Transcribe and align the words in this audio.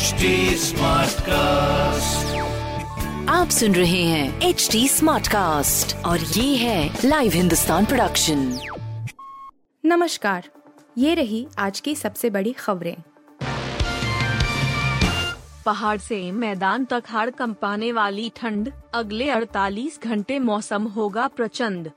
HD 0.00 0.28
cast 1.20 2.36
आप 3.30 3.48
सुन 3.48 3.74
रहे 3.74 4.02
हैं 4.02 4.40
एच 4.40 4.68
डी 4.72 4.88
स्मार्ट 4.88 5.28
कास्ट 5.28 5.96
और 5.96 6.20
ये 6.20 6.56
है 6.56 6.98
लाइव 7.04 7.32
हिंदुस्तान 7.32 7.84
प्रोडक्शन 7.84 8.60
नमस्कार 9.84 10.48
ये 10.98 11.14
रही 11.14 11.46
आज 11.58 11.80
की 11.80 11.94
सबसे 11.94 12.30
बड़ी 12.30 12.52
खबरें। 12.52 12.96
पहाड़ 15.66 15.98
से 15.98 16.32
मैदान 16.32 16.84
तक 16.84 17.02
हाड़ 17.06 17.30
कंपाने 17.30 17.92
वाली 17.92 18.32
ठंड 18.36 18.72
अगले 18.94 19.30
48 19.30 20.02
घंटे 20.04 20.38
मौसम 20.38 20.82
होगा 20.82 21.28
प्रचंड। 21.28 21.90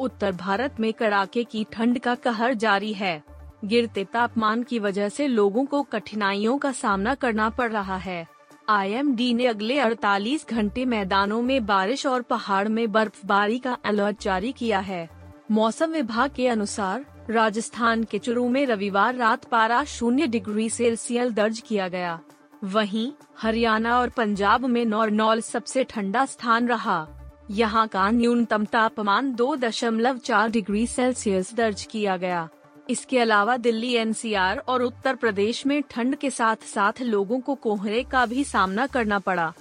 उत्तर 0.00 0.32
भारत 0.32 0.76
में 0.80 0.92
कड़ाके 0.92 1.44
की 1.44 1.66
ठंड 1.72 1.98
का 1.98 2.14
कहर 2.14 2.54
जारी 2.54 2.92
है। 2.92 3.31
गिरते 3.64 4.04
तापमान 4.04 4.62
की 4.62 4.78
वजह 4.78 5.08
से 5.08 5.26
लोगों 5.26 5.64
को 5.64 5.82
कठिनाइयों 5.82 6.58
का 6.58 6.72
सामना 6.72 7.14
करना 7.14 7.50
पड़ 7.50 7.72
रहा 7.72 7.96
है। 7.96 8.26
आईएमडी 8.68 9.34
ने 9.34 9.46
अगले 9.46 9.78
48 9.78 10.48
घंटे 10.48 10.84
मैदानों 10.84 11.42
में 11.42 11.66
बारिश 11.66 12.06
और 12.06 12.22
पहाड़ 12.22 12.68
में 12.68 12.92
बर्फबारी 12.92 13.58
का 13.58 13.76
अलर्ट 13.84 14.22
जारी 14.22 14.52
किया 14.52 14.78
है। 14.78 15.08
मौसम 15.50 15.90
विभाग 15.90 16.30
के 16.30 16.48
अनुसार, 16.48 17.04
राजस्थान 17.30 18.04
के 18.04 18.18
चुरू 18.18 18.48
में 18.48 18.66
रविवार 18.66 19.14
रात 19.14 19.44
पारा 19.44 19.84
शून्य 19.84 20.26
डिग्री 20.26 20.68
सेल्सियस 20.70 21.32
दर्ज 21.32 21.62
किया 21.66 21.88
गया। 21.88 22.20
वहीं, 22.64 23.12
हरियाणा 23.38 23.98
और 23.98 24.08
पंजाब 24.08 24.64
में 24.64 24.84
नौरनौल 24.84 25.40
सबसे 25.40 25.84
ठंडा 25.84 26.26
स्थान 26.26 26.68
रहा। 26.68 27.08
यहाँ 27.50 27.88
का 27.88 28.10
न्यूनतम 28.10 28.64
तापमान 28.64 29.34
दो 29.34 29.56
दशमलव 29.56 30.18
चार 30.18 30.50
डिग्री 30.50 30.86
सेल्सियस 30.86 31.54
दर्ज 31.54 31.84
किया 31.84 32.16
गया। 32.16 32.48
इसके 32.90 33.18
अलावा 33.18 33.56
दिल्ली 33.56 33.94
एनसीआर 33.94 34.58
और 34.58 34.82
उत्तर 34.82 35.14
प्रदेश 35.14 35.66
में 35.66 35.82
ठंड 35.90 36.16
के 36.16 36.30
साथ 36.30 36.56
साथ 36.56 37.02
लोगों 37.02 37.40
को 37.40 37.54
कोहरे 37.54 38.02
का 38.02 38.26
भी 38.26 38.44
सामना 38.44 38.86
करना 38.86 39.18
पड़ा। 39.18 39.52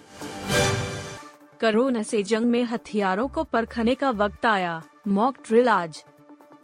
कोरोना 1.62 2.04
से 2.04 2.24
जंग 2.24 2.46
में 2.46 2.64
हथियारों 2.64 3.28
को 3.28 3.44
परखने 3.44 3.96
का 3.96 4.10
वक्त 4.10 4.46
आया। 4.46 4.84
मॉक 5.08 5.36
ड्रिल 5.48 5.70
आज। 5.70 6.04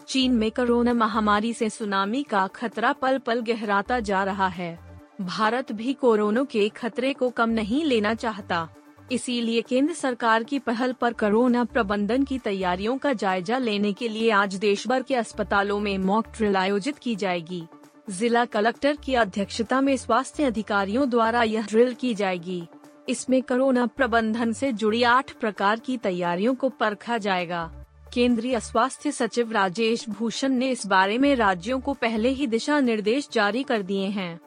चीन 0.08 0.31
में 0.31 0.52
कोरोना 0.52 0.94
महामारी 0.94 1.53
से 1.53 1.69
सुनामी 1.69 2.23
का 2.23 2.47
खतरा 2.47 2.94
पल 2.94 3.17
पल 3.17 3.39
गहराता 3.42 3.99
जा 3.99 4.23
रहा 4.23 4.47
है। 4.47 5.02
भारत 5.21 5.71
भी 5.71 5.94
कोरोना 5.94 6.44
के 6.44 6.69
खतरे 6.69 7.14
को 7.14 7.30
कम 7.30 7.49
नहीं 7.49 7.86
लेना 7.86 8.14
चाहता। 8.14 8.69
इसीलिए 9.11 9.61
केंद्र 9.61 9.94
सरकार 9.94 10.44
की 10.44 10.59
पहल 10.59 10.94
पर 10.94 11.13
कोरोना 11.13 11.63
प्रबंधन 11.63 12.23
की 12.23 12.38
तैयारियों 12.38 12.97
का 12.97 13.14
जायजा 13.14 13.58
लेने 13.58 13.94
के 13.94 14.08
लिए 14.08 14.31
आज 14.31 14.55
देश 14.55 14.88
भर 14.88 15.02
के 15.02 15.16
अस्पतालों 15.16 15.80
में 15.80 15.97
मॉक 15.97 16.27
ड्रिल 16.27 16.55
आयोजित 16.55 16.97
की 16.97 17.16
जाएगी। 17.16 17.64
जिला 18.09 18.45
कलेक्टर 18.45 18.95
की 18.95 19.14
अध्यक्षता 19.14 19.81
में 19.81 19.97
स्वास्थ्य 19.97 20.44
अधिकारियों 20.44 21.09
द्वारा 21.09 21.44
यह 21.44 21.66
ड्रिल 21.66 21.94
की 21.94 22.14
जाएगी। 22.16 22.64
इसमें 23.09 23.41
कोरोना 23.41 23.86
प्रबंधन 23.86 24.53
से 24.53 24.72
जुड़ी 24.72 25.03
आठ 25.03 25.31
प्रकार 25.31 25.80
की 25.80 25.97
तैयारियों 25.97 26.55
को 26.55 26.69
परखा 26.69 27.17
जाएगा। 27.17 27.71
केंद्रीय 28.14 28.59
स्वास्थ्य 28.59 29.11
सचिव 29.11 29.52
राजेश 29.52 30.09
भूषण 30.09 30.49
ने 30.49 30.69
इस 30.69 30.86
बारे 30.88 31.17
में 31.17 31.36
राज्यों 31.36 31.80
को 31.80 31.94
पहले 31.94 32.30
ही 32.30 32.47
दिशा 32.47 32.80
निर्देश 32.80 33.30
जारी 33.33 33.64
कर 33.64 33.81
दिए 33.81 34.08
हैं। 34.08 34.39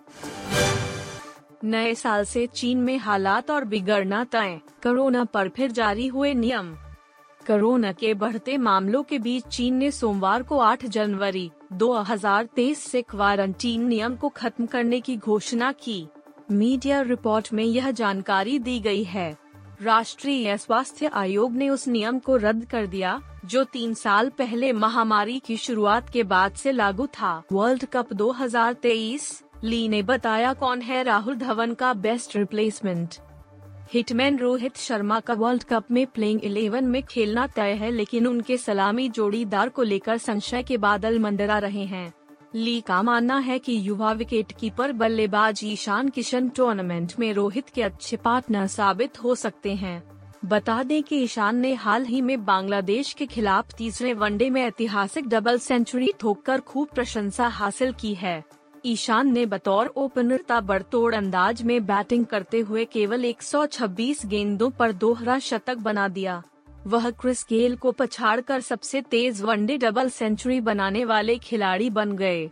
नए 1.64 1.94
साल 1.94 2.25
से 2.25 2.47
चीन 2.47 2.78
में 2.78 2.98
हालात 2.98 3.50
और 3.50 3.64
बिगड़ना 3.64 4.25
तय 4.25 4.61
कोरोना 4.83 5.25
पर 5.25 5.48
फिर 5.48 5.70
जारी 5.70 6.06
हुए 6.06 6.34
नियम। 6.34 6.75
कोरोना 7.47 7.92
के 7.92 8.14
बढ़ते 8.14 8.56
मामलों 8.56 9.02
के 9.02 9.19
बीच 9.19 9.44
चीन 9.44 9.75
ने 9.75 9.91
सोमवार 9.91 10.42
को 10.42 10.58
8 10.58 10.86
जनवरी 10.86 11.50
2023 11.72 12.78
से 12.78 13.02
क्वारंटीन 13.02 13.86
नियम 13.86 14.17
को 14.17 14.28
खत्म 14.28 14.67
करने 14.67 15.00
की 15.00 15.17
घोषणा 15.17 15.72
की। 15.72 16.06
मीडिया 16.50 17.00
रिपोर्ट 17.00 17.52
में 17.52 17.64
यह 17.64 17.91
जानकारी 17.91 18.58
दी 18.58 18.80
गई 18.80 19.05
है। 19.05 19.36
राष्ट्रीय 19.83 20.58
स्वास्थ्य 20.58 21.06
आयोग 21.06 21.52
ने 21.52 21.69
उस 21.69 21.89
नियम 21.89 22.18
को 22.18 22.36
रद्द 22.36 22.64
कर 22.64 22.86
दिया, 22.86 23.20
जो 23.45 23.64
तीन 23.64 23.95
साल 23.95 24.29
पहले 24.29 24.73
महामारी 24.73 25.39
की 25.39 25.56
शुरुआत 25.56 26.11
के 26.11 26.23
बाद 26.23 26.52
से 26.52 26.73
लागू 26.73 27.06
था। 27.06 27.42
वर्ल्ड 27.52 27.85
कप 27.85 28.12
2023 28.12 29.45
ली 29.65 29.89
ने 29.89 30.03
बताया 30.03 30.53
कौन 30.53 30.83
है 30.83 31.03
राहुल 31.03 31.37
धवन 31.37 31.75
का 31.75 31.93
best 31.95 32.37
replacement 32.37 33.15
hitman 33.93 34.39
Rohit 34.39 34.77
Sharma 34.77 35.19
का 35.21 35.35
वर्ल्ड 35.35 35.65
कप 35.65 35.91
में 35.91 36.07
प्लेइंग 36.07 36.45
इलेवन 36.45 36.85
में 36.85 37.03
खेलना 37.03 37.47
तय 37.47 37.73
है, 37.73 37.91
लेकिन 37.91 38.27
उनके 38.27 38.57
सलामी 38.57 39.09
जोड़ीदार 39.09 39.69
को 39.69 39.83
लेकर 39.83 40.19
संशय 40.19 40.63
के 40.63 40.77
बादल 40.77 41.19
मंडरा 41.19 41.59
रहे 41.59 41.85
हैं। 41.85 42.13
ली 42.55 42.81
का 42.81 43.03
मानना 43.03 43.39
है 43.39 43.59
कि 43.59 43.77
युवा 43.89 44.13
विकेट 44.13 44.53
कीपर 44.53 44.93
बल्लेबाज 44.93 45.61
ईशान 45.65 46.09
किशन 46.09 46.48
टूर्नामेंट 46.48 47.13
में 47.19 47.33
रोहित 47.33 47.69
के 47.69 47.83
अच्छे 47.83 48.17
पार्टनर 48.17 48.67
साबित 48.67 49.23
हो 49.25 49.35
सकते 49.35 49.75
हैं। 49.75 50.03
बता 50.45 50.83
दें 50.83 51.03
कि 51.03 51.17
ईशान 51.17 51.57
ने 51.57 51.75
हाल 51.75 52.05
ही 52.05 52.21
में 52.21 52.45
बांग्लादेश 52.45 53.13
के 53.13 53.27
खिलाफ 53.27 53.75
तीसरे 53.75 54.13
वनडे 54.13 54.51
में 54.51 54.63
ऐतिहासिक 54.63 55.29
डबल 55.29 55.59
सेंचुरी 55.59 56.13
ठोककर 56.21 56.61
खूब 56.61 56.89
प्रशंसा 56.95 57.48
हासिल 57.48 57.92
की 57.92 58.15
है। 58.15 58.42
ईशान 58.86 59.33
ने 59.33 59.46
बतौर 59.46 59.86
ओपनर 59.86 60.41
ताबड़तोड़ 60.48 61.14
अंदाज 61.14 61.63
में 61.63 61.86
बैटिंग 61.86 62.27
करते 62.27 62.61
हुए 62.61 62.85
केवल 62.85 63.24
126 63.24 64.27
गेंदों 64.27 64.70
पर 64.70 64.92
दोहरा 64.92 65.39
शतक 65.39 65.77
बना 65.77 66.08
दिया। 66.08 66.42
वह 66.86 67.11
क्रिस 67.11 67.46
गेल 67.51 67.77
को 67.77 67.92
पछाड़कर 67.92 68.61
सबसे 68.61 69.01
तेज 69.01 69.42
वनडे 69.42 69.79
डबल 69.79 70.08
सेंचुरी 70.08 70.61
बनाने 70.61 71.05
वाले 71.05 71.39
खिलाड़ी 71.39 71.91
बन 71.91 72.17
गए। 72.17 72.51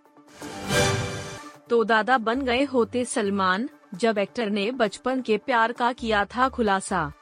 तो 1.71 1.85
दादा 1.85 2.19
बन 2.19 2.43
गए 2.43 2.65
होते 2.65 3.05
सलमान, 3.05 3.69
जब 3.95 4.19
एक्टर 4.19 4.51
ने 4.51 4.71
बचपन 4.71 5.21
के 5.21 5.37
प्यार 5.37 5.73
का 5.73 5.93
किया 5.93 6.25
था 6.25 6.49
खुलासा। 6.49 7.13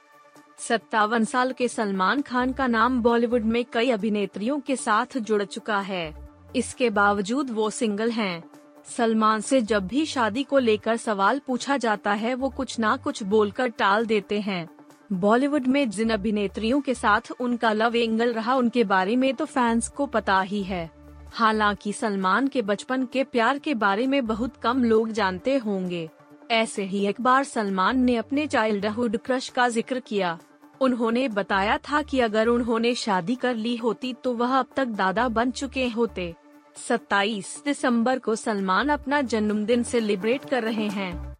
सत्तावन 0.59 1.25
साल 1.25 1.53
के 1.53 1.69
सलमान 1.69 2.23
खान 2.23 2.53
का 2.53 2.67
नाम 2.67 3.03
बॉलीवुड 3.03 3.45
में 3.45 3.65
कई 3.73 3.91
अभिनेत्रियों 3.91 4.61
के 4.61 4.77
साथ 4.77 5.19
जुड़ 5.19 5.43
चुका 5.43 5.81
है। 5.81 6.31
इसके 6.57 6.91
बावजूद 6.91 7.51
वो 7.51 7.71
सिंगल 7.71 8.11
हैं। 8.11 8.45
सलमान 8.89 9.41
से 9.41 9.61
जब 9.63 9.87
भी 9.87 10.05
शादी 10.07 10.43
को 10.43 10.59
लेकर 10.59 10.97
सवाल 10.97 11.41
पूछा 11.47 11.77
जाता 11.77 12.13
है, 12.13 12.35
वो 12.35 12.49
कुछ 12.49 12.79
ना 12.79 12.97
कुछ 12.97 13.23
बोलकर 13.23 13.69
टाल 13.69 14.07
देते 14.07 14.41
हैं। 14.41 14.69
बॉलीवुड 15.13 15.67
में 15.67 15.89
जिन 15.91 16.11
अभिनेत्रियों 16.11 16.81
के 16.81 16.95
साथ 16.95 17.31
उनका 17.41 17.73
लव 17.73 17.97
एंगल 17.97 18.33
रहा, 18.33 18.55
उनके 18.55 18.85
बारे 18.85 19.17
में 19.17 19.35
तो 19.35 19.45
फैंस 19.45 19.89
को 19.89 20.07
पता 20.07 20.41
ही 20.41 20.63
है। 20.63 20.91
हालाँकि 21.33 21.93
सलमान 21.93 22.49
के 22.49 22.63
बचपन 22.63 23.05
के 23.05 23.25
प्यार 23.25 23.59
के 23.59 23.75
बारे 23.75 24.07
में 24.07 24.27
बहुत 24.27 24.57
कम 24.57 24.85
लोग 24.85 25.11
जानते 25.11 25.57
होंगे। 25.57 26.09
ऐसे 26.51 26.83
ही 26.83 27.07
एक 27.07 27.21
बार 27.21 27.45
सलमान 27.45 27.99
ने 27.99 28.17
अपने 28.17 28.47
चाइल्डहुड 28.47 29.17
क्रश 29.17 29.49
का 29.49 29.69
ज़िक्र 29.69 30.01
किया। 30.01 30.39
उन्होंने 30.81 31.29
बताया 31.29 31.77
था 31.81 32.03
कि 32.03 32.21
अगर 32.21 32.47
उन्होंने 32.47 32.95
शादी 32.95 33.35
कर 33.35 33.55
ली 33.55 33.77
होती 33.77 34.13
तो 34.15 34.33
वह 34.35 34.59
अब 34.59 34.67
तक 34.77 34.87
दादा 34.87 35.29
बन 35.29 35.51
चुके 35.51 35.89
होते। 35.89 36.35
27 36.77 37.63
दिसंबर 37.65 38.19
को 38.19 38.37
सलमान 38.37 38.89
अपना 38.89 39.21
जन्मदिन 39.21 39.83
सेलिब्रेट 39.83 40.45
कर 40.45 40.63
रहे 40.63 40.85
हैं। 40.89 41.37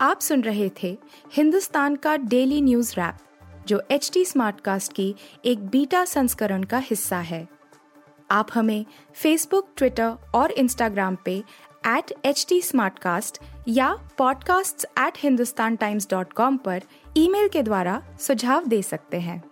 आप 0.00 0.20
सुन 0.20 0.42
रहे 0.42 0.70
थे 0.82 0.98
हिंदुस्तान 1.32 1.96
का 1.96 2.16
डेली 2.16 2.60
न्यूज़ 2.60 2.92
रैप, 2.92 3.14
जो 3.68 3.82
एच 3.90 4.10
टी 4.14 4.24
स्मार्टकास्ट 4.24 4.92
की 4.92 5.14
एक 5.44 5.66
बीटा 5.66 6.04
संस्करण 6.04 6.62
का 6.62 6.78
हिस्सा 6.78 7.18
है। 7.18 7.48
आप 8.30 8.48
हमें 8.54 8.86
फेसबुक 9.14 9.68
ट्विटर 9.76 10.14
और 10.34 10.50
इंस्टाग्राम 10.50 11.18
पे 11.24 11.44
एट 11.86 12.12
एच 12.24 12.46
टी 12.48 12.62
या 13.68 14.08
podcasts@hindustantimes.com 14.20 16.58
पर 16.58 16.82
ईमेल 17.16 17.48
के 17.48 17.62
द्वारा 17.62 18.02
सुझाव 18.20 18.66
दे 18.66 18.82
सकते 18.82 19.20
हैं। 19.20 19.51